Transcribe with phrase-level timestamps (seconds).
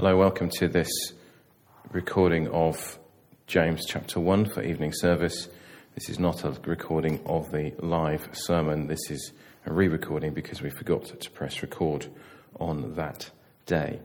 [0.00, 0.88] Hello, welcome to this
[1.90, 3.00] recording of
[3.48, 5.48] James chapter 1 for evening service.
[5.96, 9.32] This is not a recording of the live sermon, this is
[9.66, 12.06] a re recording because we forgot to press record
[12.60, 13.28] on that
[13.66, 13.98] day.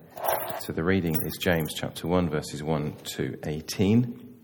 [0.61, 4.35] So the reading is James chapter 1, verses 1 to 18.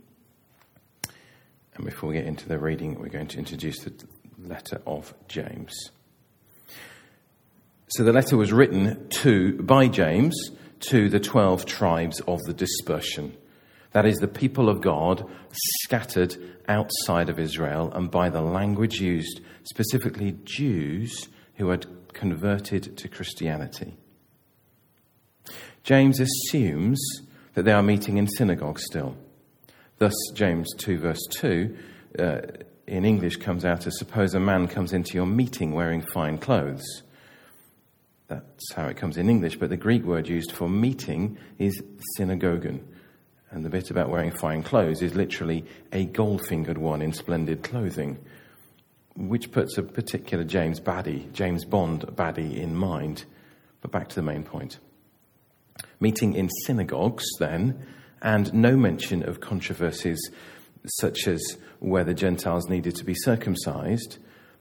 [1.73, 3.93] And before we get into the reading, we're going to introduce the
[4.37, 5.73] letter of James.
[7.87, 13.35] So the letter was written to by James to the 12 tribes of the dispersion.
[13.91, 15.27] That is, the people of God
[15.83, 16.35] scattered
[16.67, 23.95] outside of Israel, and by the language used, specifically Jews who had converted to Christianity.
[25.83, 26.99] James assumes
[27.55, 29.17] that they are meeting in synagogues still.
[29.97, 31.77] Thus, James 2, verse 2,
[32.19, 32.41] uh,
[32.87, 37.03] in English comes out as Suppose a man comes into your meeting wearing fine clothes
[38.29, 41.81] that's how it comes in English, but the Greek word used for meeting is
[42.17, 42.81] synagogon.
[43.49, 47.63] And the bit about wearing fine clothes is literally a gold fingered one in splendid
[47.63, 48.19] clothing,
[49.15, 53.25] which puts a particular James baddie, James Bond baddie in mind.
[53.81, 54.77] But back to the main point.
[55.99, 57.83] Meeting in synagogues, then,
[58.21, 60.19] and no mention of controversies
[60.99, 61.41] such as
[61.79, 64.19] whether Gentiles needed to be circumcised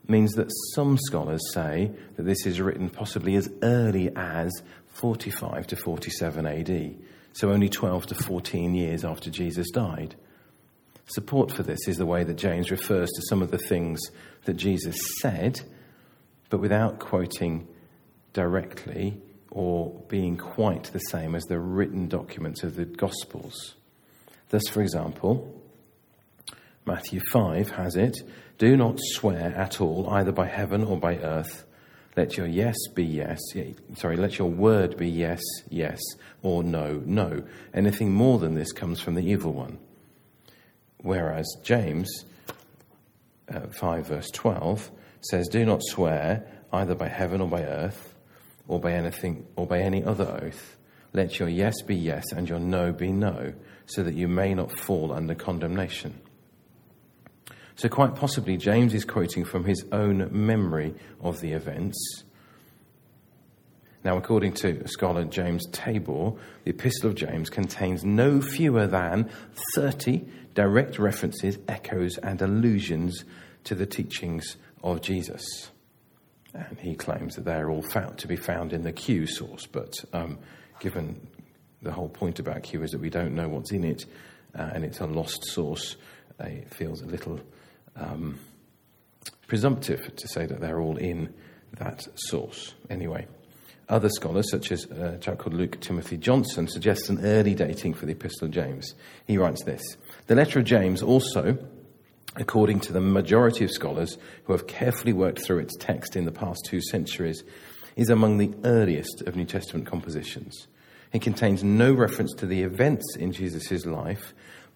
[0.09, 4.51] means that some scholars say that this is written possibly as early as
[4.87, 6.97] 45 to 47 AD,
[7.33, 10.17] so only 12 to 14 years after Jesus died.
[11.07, 14.01] Support for this is the way that James refers to some of the things
[14.45, 15.61] that Jesus said,
[16.51, 17.69] but without quoting
[18.33, 23.75] directly or being quite the same as the written documents of the Gospels.
[24.51, 25.58] Thus, for example,
[26.89, 28.17] Matthew 5 has it
[28.57, 31.67] do not swear at all, either by heaven or by earth.
[32.17, 33.39] Let your yes be yes.
[33.95, 36.01] Sorry, let your word be yes, yes,
[36.43, 37.43] or no, no.
[37.75, 39.79] Anything more than this comes from the evil one.
[41.03, 42.25] Whereas James
[43.53, 48.15] uh, 5, verse 12 says, Do not swear either by heaven or by earth,
[48.67, 50.77] or by anything, or by any other oath.
[51.13, 53.53] Let your yes be yes and your no be no,
[53.85, 56.23] so that you may not fall under condemnation.
[57.79, 62.25] So, quite possibly, James is quoting from his own memory of the events.
[64.03, 66.33] Now, according to scholar James Tabor,
[66.65, 69.31] the Epistle of James contains no fewer than
[69.77, 73.25] 30 direct references, echoes, and allusions
[73.63, 75.71] to the teachings of Jesus.
[76.55, 79.95] And he claims that they're all found, to be found in the Q source, but
[80.13, 80.41] um,
[80.81, 81.29] given
[81.83, 84.05] the whole point about Q is that we don't know what's in it,
[84.59, 85.95] uh, and it's a lost source,
[86.41, 87.39] uh, it feels a little
[87.99, 88.39] um,
[89.47, 91.35] presumptive to say that they're all in
[91.79, 92.75] that source.
[92.89, 93.27] Anyway,
[93.89, 97.95] other scholars, such as uh, a chap called Luke Timothy Johnson, suggest an early dating
[97.95, 98.95] for the Epistle of James.
[99.27, 99.83] He writes this
[100.27, 101.59] The letter of James also,
[102.37, 106.33] according to the majority of scholars who have carefully worked through its text in the
[106.33, 107.43] past two centuries,
[107.97, 110.69] is among the earliest of New Testament compositions.
[111.13, 114.35] It contains no reference to the events in Jesus' life,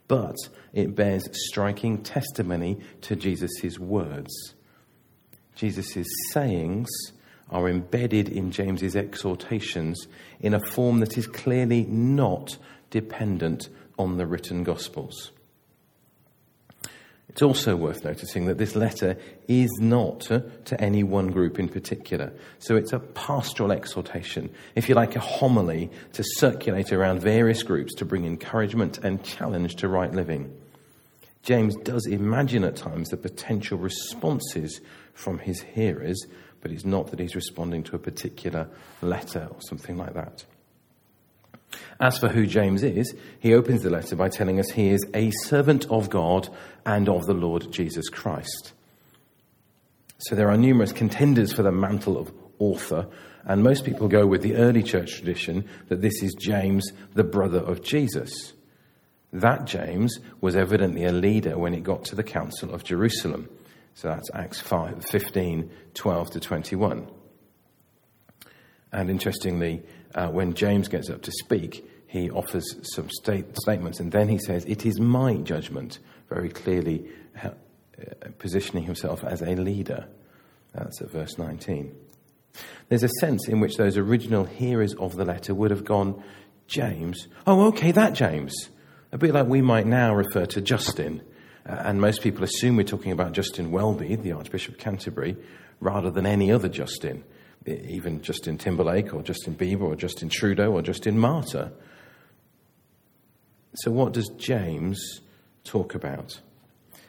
[0.08, 0.36] but
[0.72, 4.54] it bears striking testimony to Jesus' words.
[5.54, 6.88] Jesus' sayings
[7.50, 10.06] are embedded in James's exhortations
[10.40, 12.56] in a form that is clearly not
[12.90, 13.68] dependent
[13.98, 15.32] on the written Gospels.
[17.32, 19.16] It's also worth noticing that this letter
[19.48, 22.30] is not uh, to any one group in particular.
[22.58, 27.94] So it's a pastoral exhortation, if you like, a homily to circulate around various groups
[27.94, 30.54] to bring encouragement and challenge to right living.
[31.42, 34.82] James does imagine at times the potential responses
[35.14, 36.26] from his hearers,
[36.60, 38.68] but it's not that he's responding to a particular
[39.00, 40.44] letter or something like that.
[42.00, 45.30] As for who James is, he opens the letter by telling us he is a
[45.44, 46.48] servant of God
[46.84, 48.72] and of the Lord Jesus Christ.
[50.18, 53.08] So there are numerous contenders for the mantle of author,
[53.44, 57.58] and most people go with the early church tradition that this is James, the brother
[57.58, 58.52] of Jesus.
[59.32, 63.48] That James was evidently a leader when it got to the Council of Jerusalem.
[63.94, 67.08] So that's Acts 5, 15, 12 to 21.
[68.92, 69.82] And interestingly,
[70.14, 74.38] uh, when James gets up to speak, he offers some state- statements and then he
[74.38, 75.98] says, It is my judgment,
[76.28, 77.06] very clearly
[77.42, 77.50] uh,
[78.38, 80.06] positioning himself as a leader.
[80.74, 81.94] That's at verse 19.
[82.88, 86.22] There's a sense in which those original hearers of the letter would have gone,
[86.66, 88.68] James, oh, okay, that James.
[89.10, 91.22] A bit like we might now refer to Justin.
[91.66, 95.36] Uh, and most people assume we're talking about Justin Welby, the Archbishop of Canterbury,
[95.80, 97.24] rather than any other Justin
[97.66, 101.72] Eh, even Justin Timberlake or Justin Bieber or Justin Trudeau or Justin Martyr.
[103.74, 105.20] So, what does James
[105.64, 106.40] talk about?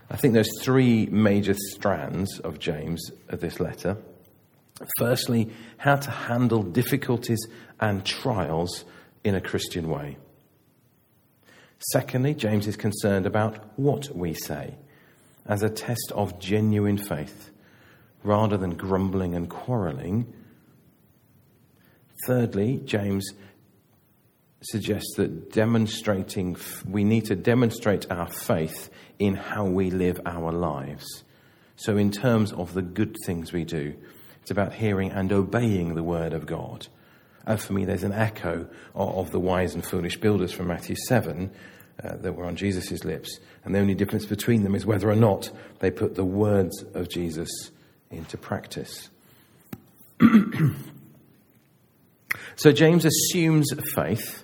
[0.09, 3.97] I think there's three major strands of James of this letter.
[4.97, 7.39] Firstly, how to handle difficulties
[7.79, 8.85] and trials
[9.23, 10.17] in a Christian way.
[11.91, 14.75] Secondly, James is concerned about what we say
[15.45, 17.51] as a test of genuine faith
[18.23, 20.33] rather than grumbling and quarreling.
[22.25, 23.29] Thirdly, James
[24.61, 26.55] suggests that demonstrating,
[26.87, 28.89] we need to demonstrate our faith
[29.19, 31.23] in how we live our lives.
[31.75, 33.95] So, in terms of the good things we do,
[34.41, 36.87] it's about hearing and obeying the word of God.
[37.45, 41.51] And for me, there's an echo of, the wise and foolish builders from Matthew 7
[42.03, 43.39] uh, that were on Jesus' lips.
[43.65, 47.09] And the only difference between them is whether or not they put the words of
[47.09, 47.49] Jesus
[48.11, 49.09] into practice.
[52.55, 54.43] so James assumes faith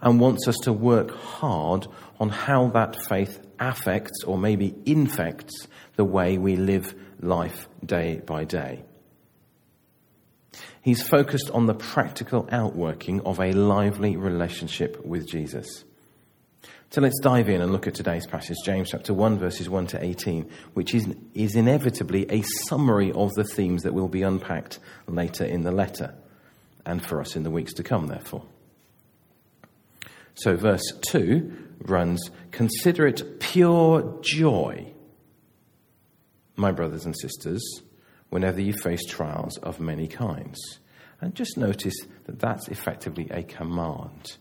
[0.00, 1.86] and wants us to work hard
[2.20, 5.66] on how that faith affects or maybe infects
[5.96, 8.84] the way we live life day by day.
[10.82, 15.84] He's focused on the practical outworking of a lively relationship with Jesus.
[16.90, 20.04] So let's dive in and look at today's passage, James chapter 1, verses 1 to
[20.04, 24.78] 18, which is, is inevitably a summary of the themes that will be unpacked
[25.08, 26.14] later in the letter,
[26.86, 28.44] and for us in the weeks to come, therefore.
[30.34, 34.92] So, verse 2 runs Consider it pure joy,
[36.56, 37.62] my brothers and sisters,
[38.30, 40.58] whenever you face trials of many kinds.
[41.20, 44.36] And just notice that that's effectively a command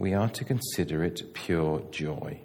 [0.00, 2.40] we are to consider it pure joy.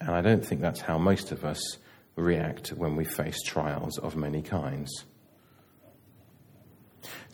[0.00, 1.78] And I don't think that's how most of us
[2.16, 4.90] react when we face trials of many kinds.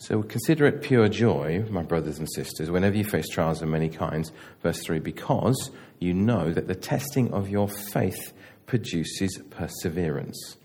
[0.07, 3.89] So consider it pure joy, my brothers and sisters, whenever you face trials of many
[3.89, 4.31] kinds.
[4.63, 5.69] Verse 3 because
[5.99, 8.31] you know that the testing of your faith
[8.67, 10.55] produces perseverance.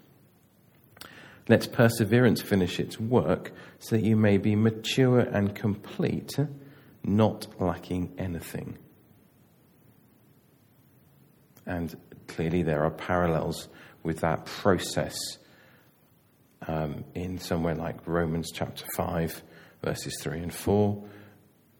[1.48, 3.50] Let perseverance finish its work
[3.80, 6.38] so that you may be mature and complete,
[7.02, 8.78] not lacking anything.
[11.66, 11.96] And
[12.28, 13.68] clearly, there are parallels
[14.04, 15.16] with that process
[16.68, 19.42] um, in somewhere like Romans chapter 5,
[19.82, 21.04] verses 3 and 4,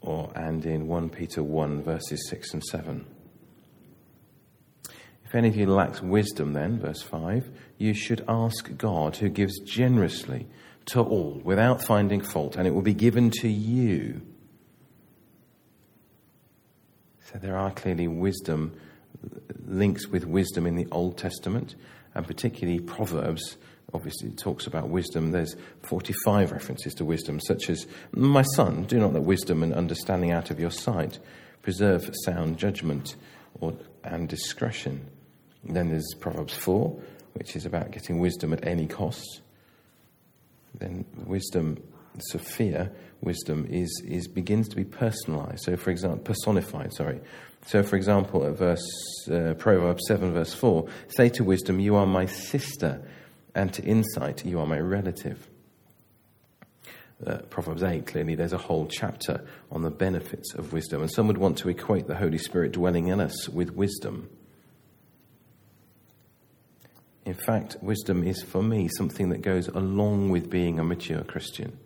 [0.01, 3.07] or, and in 1 Peter 1, verses 6 and 7.
[5.25, 9.59] If any of you lacks wisdom, then, verse 5, you should ask God, who gives
[9.61, 10.47] generously
[10.87, 14.21] to all without finding fault, and it will be given to you.
[17.33, 18.77] So there are clearly wisdom,
[19.65, 21.77] links with wisdom in the Old Testament,
[22.15, 23.57] and particularly Proverbs.
[23.95, 25.33] Obviously, it talks about wisdom.
[25.33, 30.31] There's 45 references to wisdom, such as, My son, do not let wisdom and understanding
[30.31, 31.19] out of your sight.
[31.63, 33.17] Preserve sound judgment
[33.61, 35.07] or, and discretion.
[35.67, 36.99] And then there's Proverbs 4,
[37.35, 39.43] which is about getting wisdom at any cost.
[40.75, 41.83] Then wisdom,
[42.31, 42.91] Sophia,
[43.21, 45.65] wisdom is, is begins to be personalized.
[45.65, 46.93] So, for example, personified.
[46.95, 47.21] Sorry.
[47.67, 48.85] So, for example, at verse
[49.31, 53.03] uh, Proverbs seven, verse four, say to wisdom, "You are my sister,"
[53.55, 55.49] and to insight, "You are my relative."
[57.25, 61.03] Uh, Proverbs 8, clearly, there's a whole chapter on the benefits of wisdom.
[61.03, 64.29] And some would want to equate the Holy Spirit dwelling in us with wisdom.
[67.25, 71.79] In fact, wisdom is for me something that goes along with being a mature Christian.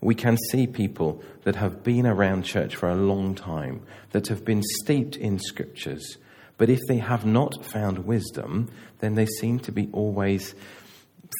[0.00, 4.46] We can see people that have been around church for a long time, that have
[4.46, 6.16] been steeped in scriptures,
[6.56, 10.54] but if they have not found wisdom, then they seem to be always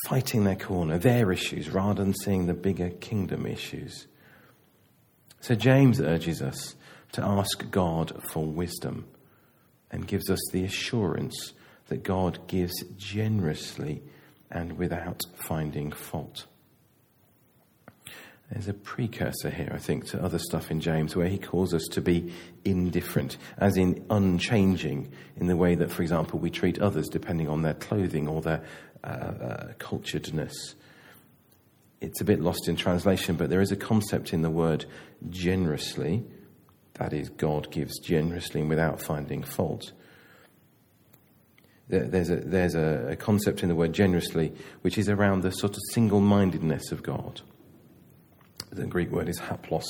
[0.06, 4.06] fighting their corner, their issues, rather than seeing the bigger kingdom issues.
[5.40, 6.74] So James urges us
[7.12, 9.06] to ask God for wisdom
[9.90, 11.52] and gives us the assurance
[11.88, 14.02] that God gives generously
[14.50, 16.46] and without finding fault.
[18.50, 21.86] There's a precursor here, I think, to other stuff in James where he calls us
[21.92, 22.32] to be
[22.64, 27.62] indifferent, as in unchanging, in the way that, for example, we treat others depending on
[27.62, 28.64] their clothing or their
[29.04, 30.74] uh, uh, culturedness.
[32.00, 34.84] It's a bit lost in translation, but there is a concept in the word
[35.28, 36.24] generously,
[36.94, 39.92] that is, God gives generously and without finding fault
[41.90, 44.52] there's a, there's a, concept in the word generously
[44.82, 47.40] which is around the sort of single mindedness of God.
[48.70, 49.84] The Greek word is haplos.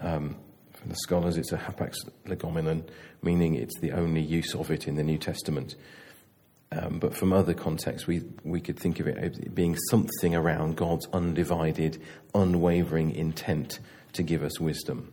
[0.00, 0.36] Um,
[0.72, 1.94] from the scholars, it's a hapax
[2.26, 2.88] legomenon,
[3.22, 5.76] meaning it's the only use of it in the New Testament.
[6.72, 10.76] Um, but from other contexts, we, we could think of it as being something around
[10.76, 12.02] God's undivided,
[12.34, 13.78] unwavering intent
[14.14, 15.12] to give us wisdom.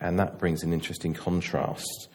[0.00, 2.08] And that brings an interesting contrast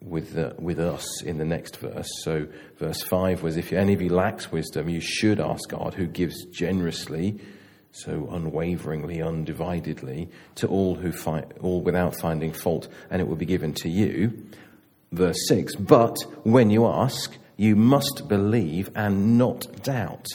[0.00, 2.08] with, the, with us in the next verse.
[2.22, 6.06] So, verse 5 was If any of you lacks wisdom, you should ask God, who
[6.06, 7.40] gives generously,
[7.92, 13.46] so unwaveringly, undividedly, to all who find, all without finding fault, and it will be
[13.46, 14.46] given to you.
[15.12, 20.26] Verse 6 But when you ask, you must believe and not doubt.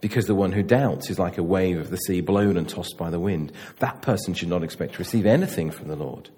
[0.00, 2.96] Because the one who doubts is like a wave of the sea blown and tossed
[2.98, 3.50] by the wind.
[3.78, 6.28] That person should not expect to receive anything from the Lord.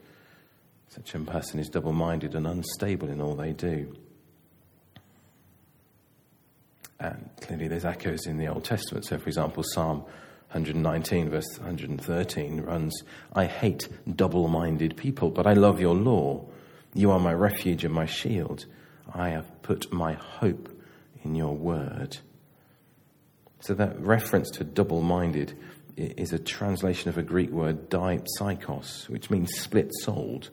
[0.88, 3.94] Such a person is double minded and unstable in all they do.
[7.00, 9.04] And clearly, there's echoes in the Old Testament.
[9.04, 10.04] So, for example, Psalm
[10.50, 13.02] 119, verse 113 runs
[13.34, 16.46] I hate double minded people, but I love your law.
[16.94, 18.64] You are my refuge and my shield.
[19.12, 20.70] I have put my hope
[21.22, 22.18] in your word.
[23.60, 25.58] So, that reference to double minded
[25.96, 30.50] is a translation of a Greek word, dipsychos, which means split souled.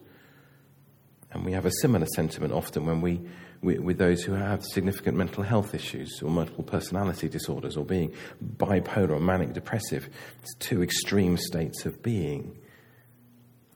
[1.31, 3.21] And we have a similar sentiment often when we,
[3.65, 8.13] we, with those who have significant mental health issues or multiple personality disorders or being
[8.57, 10.07] bipolar or manic depressive.
[10.41, 12.57] It's two extreme states of being.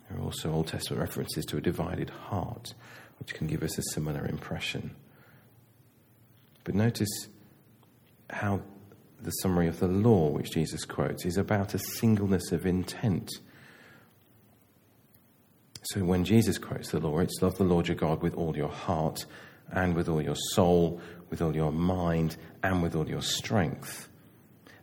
[0.10, 2.74] There are also Old Testament references to a divided heart,
[3.20, 4.96] which can give us a similar impression.
[6.64, 7.28] But notice
[8.30, 8.62] how
[9.22, 13.30] the summary of the law, which Jesus quotes, is about a singleness of intent
[15.84, 18.70] so when Jesus quotes the law, it's love the Lord your God with all your
[18.70, 19.26] heart
[19.72, 24.10] and with all your soul, with all your mind, and with all your strength.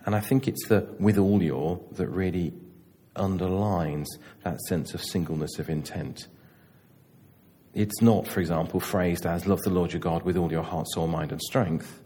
[0.05, 2.53] And I think it's the with all your that really
[3.17, 4.09] underlines
[4.45, 6.29] that sense of singleness of intent.
[7.75, 10.87] It's not, for example, phrased as love the Lord your God with all your heart,
[10.89, 12.03] soul, mind, and strength.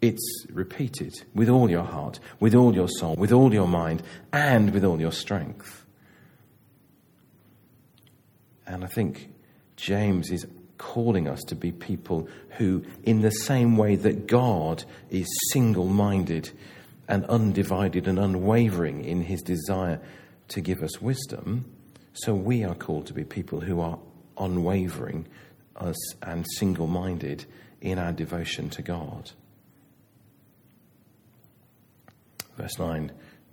[0.00, 4.72] It's repeated with all your heart, with all your soul, with all your mind, and
[4.72, 5.84] with all your strength.
[8.66, 9.30] And I think
[9.76, 10.46] James is
[10.78, 12.28] calling us to be people
[12.58, 16.50] who, in the same way that God is single minded
[17.08, 20.00] and undivided and unwavering in his desire
[20.48, 21.64] to give us wisdom,
[22.12, 23.98] so we are called to be people who are
[24.38, 25.26] unwavering
[25.76, 27.44] us and single minded
[27.80, 29.30] in our devotion to God.
[32.56, 33.12] Verse 9,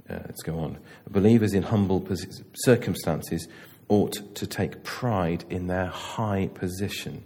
[0.10, 0.78] uh, let's go on.
[1.10, 2.08] Believers in humble
[2.54, 3.48] circumstances
[3.94, 7.24] ought to take pride in their high position.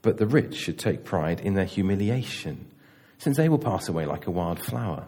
[0.00, 2.70] But the rich should take pride in their humiliation,
[3.18, 5.06] since they will pass away like a wild flower.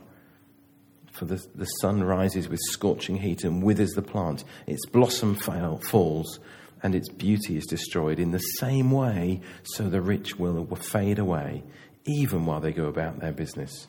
[1.13, 5.79] For the, the sun rises with scorching heat and withers the plant, its blossom fail,
[5.79, 6.39] falls,
[6.83, 8.19] and its beauty is destroyed.
[8.19, 11.63] In the same way, so the rich will fade away,
[12.05, 13.87] even while they go about their business.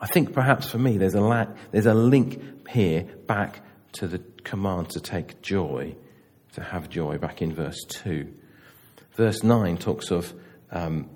[0.00, 3.60] I think perhaps for me, there's a, la- there's a link here back
[3.92, 5.94] to the command to take joy,
[6.54, 8.32] to have joy, back in verse 2.
[9.16, 10.32] Verse 9 talks of
[10.70, 11.10] um,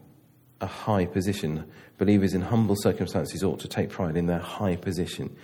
[0.60, 1.64] a high position.
[1.96, 5.36] Believers in humble circumstances ought to take pride in their high position.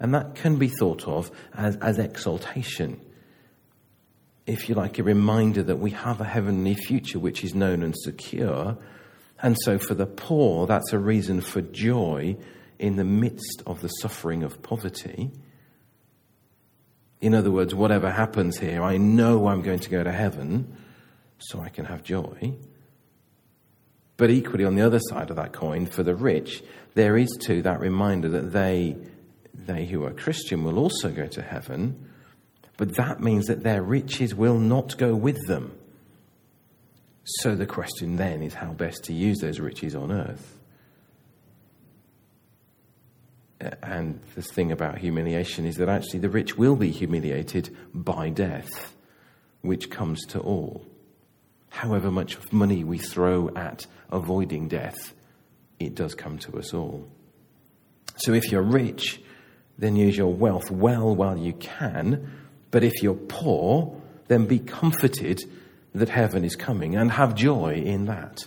[0.00, 3.00] And that can be thought of as, as exaltation.
[4.46, 7.94] If you like, a reminder that we have a heavenly future which is known and
[7.96, 8.78] secure.
[9.42, 12.36] And so for the poor, that's a reason for joy
[12.78, 15.30] in the midst of the suffering of poverty.
[17.24, 20.76] In other words, whatever happens here, I know I'm going to go to heaven,
[21.38, 22.52] so I can have joy.
[24.18, 26.62] But equally, on the other side of that coin, for the rich,
[26.92, 28.98] there is too that reminder that they,
[29.54, 32.10] they who are Christian will also go to heaven,
[32.76, 35.72] but that means that their riches will not go with them.
[37.24, 40.58] So the question then is how best to use those riches on earth.
[43.60, 48.94] And the thing about humiliation is that actually the rich will be humiliated by death,
[49.62, 50.84] which comes to all.
[51.70, 55.14] However much money we throw at avoiding death,
[55.78, 57.08] it does come to us all.
[58.16, 59.20] So if you're rich,
[59.78, 62.30] then use your wealth well while you can.
[62.70, 65.42] But if you're poor, then be comforted
[65.94, 68.46] that heaven is coming and have joy in that.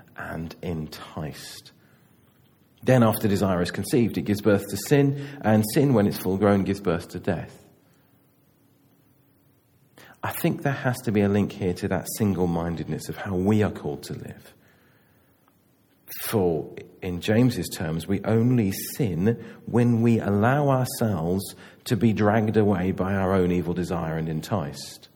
[0.29, 1.71] and enticed.
[2.83, 6.37] Then, after desire is conceived, it gives birth to sin, and sin, when it's full
[6.37, 7.57] grown, gives birth to death.
[10.23, 13.35] I think there has to be a link here to that single mindedness of how
[13.35, 14.53] we are called to live.
[16.25, 16.69] For,
[17.01, 23.15] in James's terms, we only sin when we allow ourselves to be dragged away by
[23.15, 25.09] our own evil desire and enticed.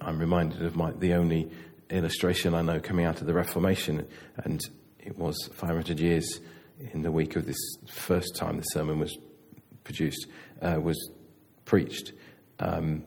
[0.00, 1.50] I'm reminded of my, the only
[1.92, 4.06] illustration I know coming out of the Reformation,
[4.36, 4.60] and
[4.98, 6.40] it was 500 years
[6.92, 7.58] in the week of this
[7.88, 9.16] first time the sermon was
[9.84, 10.26] produced,
[10.60, 11.10] uh, was
[11.64, 12.12] preached.
[12.58, 13.04] Um,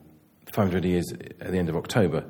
[0.52, 2.22] 500 years at the end of October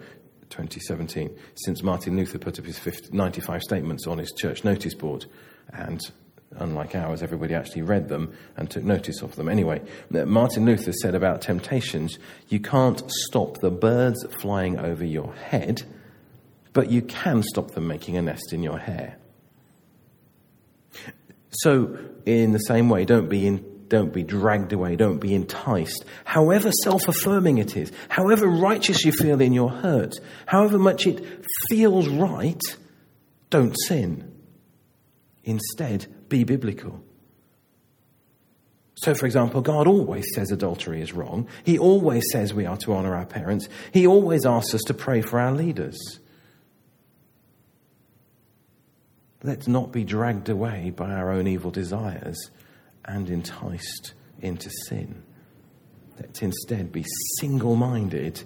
[0.50, 5.26] 2017, since Martin Luther put up his 50, 95 statements on his church notice board.
[5.72, 6.00] And
[6.56, 9.48] unlike ours, everybody actually read them and took notice of them.
[9.48, 15.82] Anyway, Martin Luther said about temptations you can't stop the birds flying over your head,
[16.76, 19.16] but you can stop them making a nest in your hair.
[21.48, 24.96] So, in the same way, don't be in don't be dragged away.
[24.96, 26.04] Don't be enticed.
[26.24, 31.24] However self affirming it is, however righteous you feel in your hurt, however much it
[31.70, 32.60] feels right,
[33.48, 34.30] don't sin.
[35.44, 37.02] Instead, be biblical.
[38.96, 41.48] So, for example, God always says adultery is wrong.
[41.64, 43.66] He always says we are to honour our parents.
[43.94, 45.96] He always asks us to pray for our leaders.
[49.42, 52.50] Let's not be dragged away by our own evil desires
[53.04, 55.22] and enticed into sin.
[56.18, 57.04] Let's instead be
[57.38, 58.42] single minded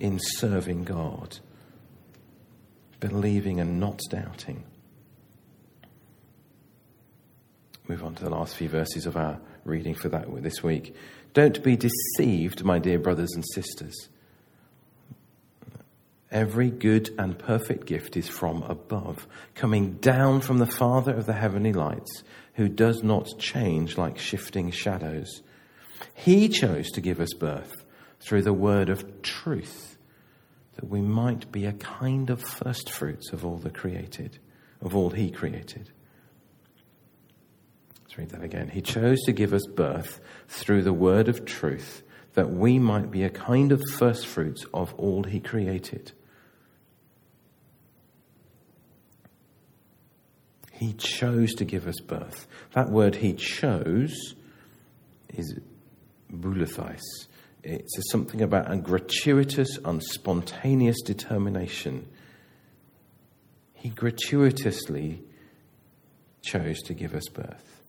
[0.00, 1.38] in serving God,
[3.00, 4.64] believing and not doubting.
[7.86, 10.94] Move on to the last few verses of our reading for that this week.
[11.34, 14.08] Don't be deceived, my dear brothers and sisters.
[16.30, 21.32] Every good and perfect gift is from above, coming down from the Father of the
[21.32, 22.22] heavenly lights
[22.54, 25.42] who does not change like shifting shadows.
[26.12, 27.72] He chose to give us birth
[28.20, 29.96] through the word of truth,
[30.74, 34.38] that we might be a kind of first fruits of all the created,
[34.82, 35.90] of all he created.
[38.02, 38.68] Let's read that again.
[38.68, 42.02] He chose to give us birth through the word of truth,
[42.34, 46.12] that we might be a kind of first fruits of all he created.
[50.78, 52.46] He chose to give us birth.
[52.74, 54.36] That word he chose
[55.34, 55.58] is
[56.32, 57.02] bouletheis.
[57.64, 62.06] It's something about a gratuitous, unspontaneous determination.
[63.74, 65.20] He gratuitously
[66.42, 67.82] chose to give us birth.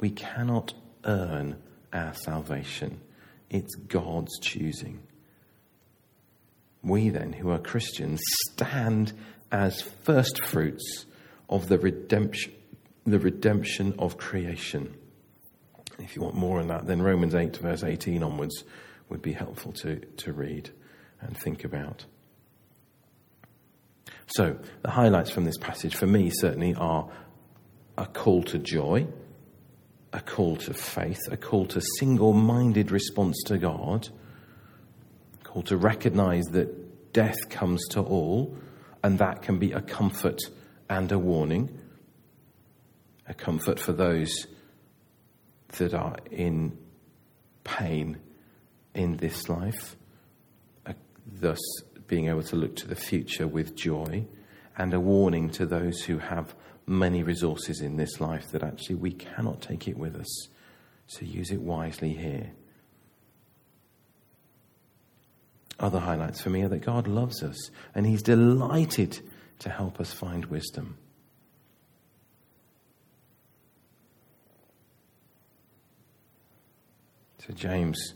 [0.00, 0.72] We cannot
[1.04, 1.56] earn
[1.92, 3.02] our salvation,
[3.50, 5.02] it's God's choosing.
[6.82, 9.12] We, then, who are Christians, stand
[9.52, 11.04] as first fruits
[11.48, 12.52] of the redemption,
[13.04, 14.96] the redemption of creation.
[15.98, 18.64] If you want more on that, then Romans 8, verse 18 onwards
[19.08, 20.70] would be helpful to, to read
[21.20, 22.04] and think about.
[24.26, 27.08] So, the highlights from this passage for me certainly are
[27.96, 29.06] a call to joy,
[30.12, 34.08] a call to faith, a call to single minded response to God,
[35.40, 38.56] a call to recognize that death comes to all,
[39.02, 40.40] and that can be a comfort
[40.88, 41.78] and a warning,
[43.26, 44.46] a comfort for those
[45.78, 46.76] that are in
[47.64, 48.18] pain
[48.94, 49.96] in this life,
[51.26, 51.60] thus
[52.06, 54.24] being able to look to the future with joy,
[54.76, 56.54] and a warning to those who have
[56.86, 60.48] many resources in this life that actually we cannot take it with us.
[61.06, 62.52] So use it wisely here.
[65.78, 69.20] Other highlights for me are that God loves us and He's delighted
[69.60, 70.96] to help us find wisdom.
[77.46, 78.14] So, James.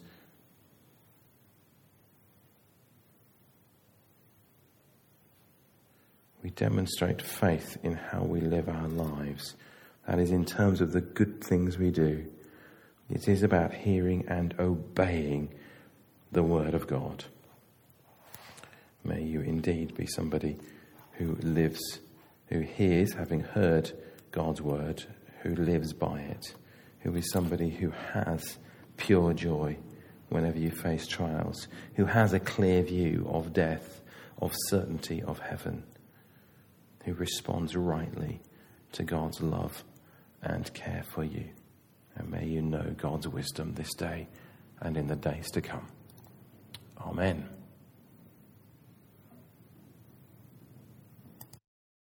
[6.43, 9.55] We demonstrate faith in how we live our lives.
[10.07, 12.27] That is, in terms of the good things we do.
[13.11, 15.53] It is about hearing and obeying
[16.33, 17.25] the Word of God.
[19.05, 20.59] May you indeed be somebody
[21.19, 21.99] who lives,
[22.47, 23.93] who hears, having heard
[24.31, 25.05] God's word,
[25.43, 26.55] who lives by it,
[27.01, 28.59] who is somebody who has
[28.97, 29.77] pure joy
[30.29, 34.03] whenever you face trials, who has a clear view of death,
[34.41, 35.83] of certainty of heaven,
[37.05, 38.41] who responds rightly
[38.93, 39.85] to God's love
[40.43, 41.45] and care for you.
[42.15, 44.29] And may you know God's wisdom this day
[44.81, 45.87] and in the days to come.
[47.01, 47.58] Amen.